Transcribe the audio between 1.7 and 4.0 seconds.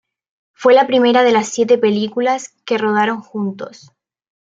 películas que rodaron juntos.